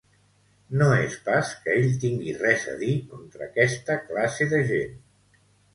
[0.81, 5.03] No és pas que ell tingui res a dir contra aquesta classe de gent.